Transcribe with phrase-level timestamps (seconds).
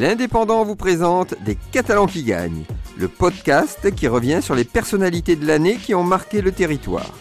[0.00, 2.64] L'Indépendant vous présente Des Catalans qui gagnent,
[2.96, 7.12] le podcast qui revient sur les personnalités de l'année qui ont marqué le territoire.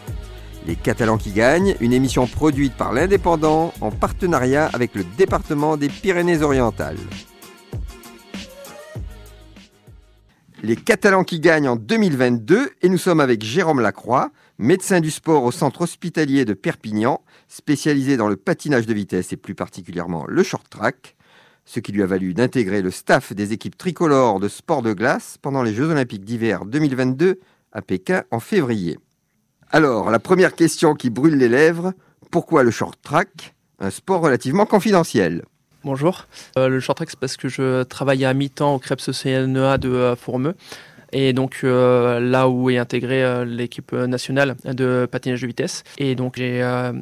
[0.66, 5.90] Les Catalans qui gagnent, une émission produite par l'Indépendant en partenariat avec le département des
[5.90, 6.96] Pyrénées-Orientales.
[10.64, 15.44] Les Catalans qui gagnent en 2022 et nous sommes avec Jérôme Lacroix, médecin du sport
[15.44, 20.44] au centre hospitalier de Perpignan, spécialisé dans le patinage de vitesse et plus particulièrement le
[20.44, 21.18] short track,
[21.66, 25.38] ce qui lui a valu d'intégrer le staff des équipes tricolores de sport de glace
[25.42, 27.40] pendant les Jeux olympiques d'hiver 2022
[27.72, 28.98] à Pékin en février.
[29.72, 31.94] Alors, la première question qui brûle les lèvres,
[32.32, 35.44] pourquoi le short track Un sport relativement confidentiel?
[35.84, 36.26] Bonjour.
[36.58, 39.90] Euh, le short track, c'est parce que je travaille à mi-temps au Krebs CNEA de
[39.90, 40.56] euh, Fourmeux.
[41.12, 45.84] Et donc euh, là où est intégrée l'équipe nationale de patinage de vitesse.
[45.98, 46.62] Et donc j'ai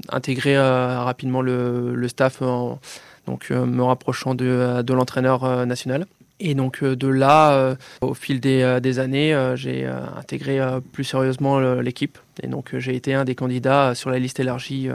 [0.10, 2.80] intégré rapidement le, staff en
[3.28, 6.08] donc, me rapprochant de, de l'entraîneur national.
[6.40, 10.60] Et donc de là, au fil des, des années, j'ai intégré
[10.94, 12.18] plus sérieusement l'équipe.
[12.42, 14.90] Et donc j'ai été un des candidats sur la liste élargie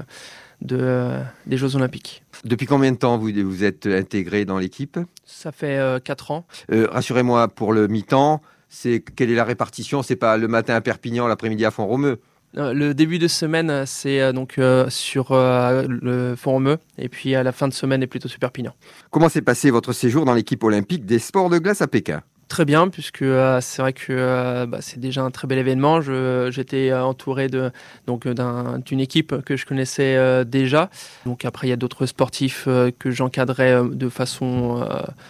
[0.63, 1.11] de,
[1.47, 2.23] des Jeux Olympiques.
[2.45, 4.99] Depuis combien de temps vous, vous êtes intégré dans l'équipe?
[5.25, 6.45] Ça fait 4 euh, ans.
[6.73, 10.03] Euh, rassurez-moi, pour le mi-temps, c'est quelle est la répartition?
[10.03, 12.11] C'est pas le matin à Perpignan, l'après-midi à Font-Romeu?
[12.11, 12.17] euh,
[12.55, 14.59] le début de semaine, c'est donc
[14.89, 18.75] sur le Font-Romeu, et puis à la fin de semaine, est plutôt sur Perpignan.
[19.11, 22.23] Comment s'est passé votre séjour dans l'équipe olympique des sports de glace à Pékin?
[22.53, 26.03] Très bien puisque euh, c'est vrai que euh, bah, c'est déjà un très bel événement.
[26.51, 27.71] J'étais euh, entouré de
[28.07, 30.91] donc d'une équipe que je connaissais déjà.
[31.25, 34.87] Donc après il y a d'autres sportifs que j'encadrais de façon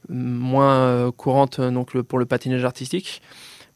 [0.08, 3.22] moins courante donc pour le patinage artistique.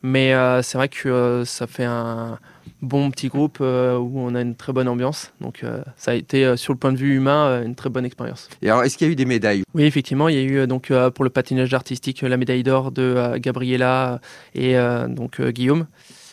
[0.02, 2.38] Mais c'est vrai que ça fait un
[2.82, 5.32] bon petit groupe euh, où on a une très bonne ambiance.
[5.40, 8.04] Donc euh, ça a été euh, sur le point de vue humain une très bonne
[8.04, 8.48] expérience.
[8.62, 9.62] Et alors est-ce qu'il y a eu des médailles?
[9.74, 13.36] Oui effectivement, il y a eu donc pour le patinage artistique la médaille d'or de
[13.38, 14.20] Gabriela
[14.54, 14.76] et
[15.08, 15.86] donc Guillaume.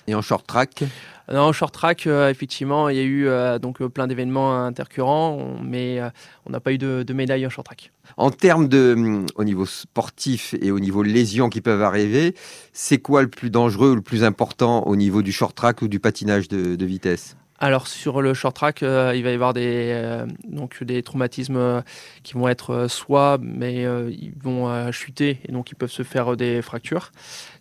[0.07, 0.83] Et en short track
[1.29, 6.01] en short track, effectivement, il y a eu donc plein d'événements intercurrents, mais
[6.45, 7.93] on n'a pas eu de, de, médaille en short track.
[8.17, 12.35] En termes de, hum, au niveau sportif et au niveau lésions qui peuvent arriver,
[12.73, 15.87] c'est quoi le plus dangereux ou le plus important au niveau du short track ou
[15.87, 17.37] du patinage de vitesse?
[17.63, 21.55] Alors sur le short track, euh, il va y avoir des, euh, donc des traumatismes
[21.55, 21.81] euh,
[22.21, 26.61] qui vont être soit, mais ils vont chuter et donc ils peuvent se faire des
[26.61, 27.11] fractures,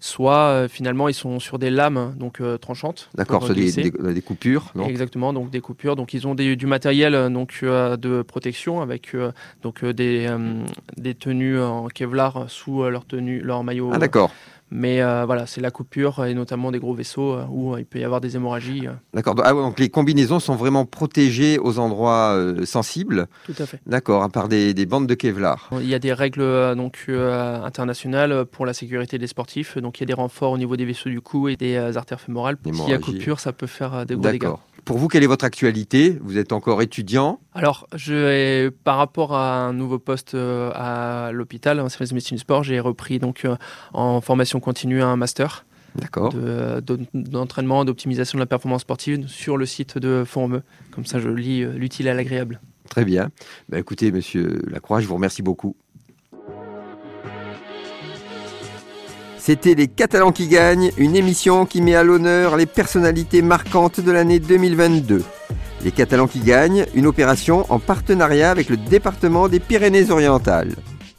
[0.00, 3.10] soit finalement ils sont sur des lames donc tranchantes.
[3.14, 4.72] D'accord, sur des, des, coupures.
[4.86, 5.94] Exactement, donc des coupures.
[5.94, 9.16] Donc ils ont du matériel donc de protection avec
[9.62, 10.28] donc des,
[10.96, 13.90] des tenues en Kevlar sous leur tenue, leur maillot.
[13.92, 14.32] Ah d'accord.
[14.74, 17.84] Mais euh, voilà, c'est la coupure et notamment des gros vaisseaux euh, où euh, il
[17.84, 18.88] peut y avoir des hémorragies.
[19.12, 19.34] D'accord.
[19.44, 23.26] Ah donc les combinaisons sont vraiment protégées aux endroits sensibles.
[23.44, 23.80] Tout à fait.
[23.86, 25.68] D'accord, à part des, bandes de Kevlar.
[25.78, 29.76] Il y a des règles donc internationales pour la sécurité des sportifs.
[29.76, 32.20] Donc il y a des renforts au niveau des vaisseaux du cou et des artères
[32.20, 32.56] fémorales.
[32.64, 34.48] S'il y a coupure, ça peut faire des gros dégâts.
[34.84, 36.18] Pour vous, quelle est votre actualité?
[36.22, 37.38] Vous êtes encore étudiant?
[37.54, 42.36] Alors, je, par rapport à un nouveau poste euh, à l'hôpital, en service de médecine
[42.36, 43.56] du sport, j'ai repris donc euh,
[43.92, 45.64] en formation continue un master.
[47.12, 50.62] D'entraînement, d'optimisation de la performance sportive sur le site de Formeux.
[50.90, 52.60] Comme ça, je lis euh, l'utile à l'agréable.
[52.88, 53.30] Très bien.
[53.68, 55.76] Bah, écoutez, monsieur Lacroix, je vous remercie beaucoup.
[59.44, 64.12] C'était Les Catalans qui gagnent, une émission qui met à l'honneur les personnalités marquantes de
[64.12, 65.24] l'année 2022.
[65.82, 70.76] Les Catalans qui gagnent, une opération en partenariat avec le département des Pyrénées-Orientales.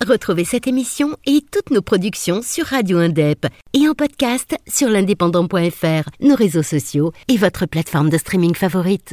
[0.07, 6.09] Retrouvez cette émission et toutes nos productions sur Radio Indep et en podcast sur l'indépendant.fr,
[6.21, 9.11] nos réseaux sociaux et votre plateforme de streaming favorite.